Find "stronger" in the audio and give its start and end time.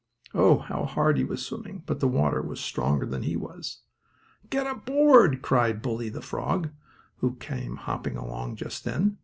2.59-3.05